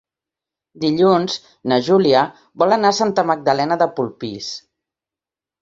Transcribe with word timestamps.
Dilluns 0.85 1.35
na 1.73 1.77
Júlia 1.89 2.23
vol 2.63 2.75
anar 2.79 2.93
a 2.95 2.99
Santa 3.01 3.27
Magdalena 3.33 3.81
de 3.83 3.89
Polpís. 4.01 4.53